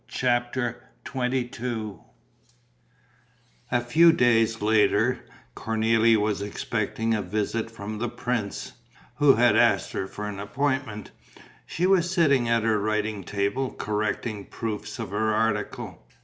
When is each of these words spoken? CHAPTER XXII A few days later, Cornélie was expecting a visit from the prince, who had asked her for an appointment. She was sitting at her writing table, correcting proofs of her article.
CHAPTER 0.07 0.81
XXII 1.07 1.93
A 3.71 3.81
few 3.81 4.11
days 4.11 4.59
later, 4.59 5.19
Cornélie 5.55 6.17
was 6.17 6.41
expecting 6.41 7.13
a 7.13 7.21
visit 7.21 7.69
from 7.69 7.99
the 7.99 8.09
prince, 8.09 8.71
who 9.17 9.35
had 9.35 9.55
asked 9.55 9.91
her 9.91 10.07
for 10.07 10.25
an 10.27 10.39
appointment. 10.39 11.11
She 11.67 11.85
was 11.85 12.09
sitting 12.09 12.49
at 12.49 12.63
her 12.63 12.79
writing 12.79 13.23
table, 13.23 13.69
correcting 13.75 14.45
proofs 14.45 14.97
of 14.97 15.11
her 15.11 15.35
article. 15.35 16.03